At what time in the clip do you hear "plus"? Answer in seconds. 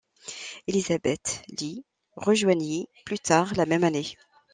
3.05-3.19